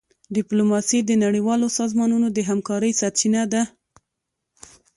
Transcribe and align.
ډيپلوماسي 0.35 0.99
د 1.03 1.11
نړیوالو 1.23 1.67
سازمانونو 1.79 2.27
د 2.31 2.37
همکارۍ 2.49 2.91
سرچینه 3.01 3.41
ده. 3.53 3.63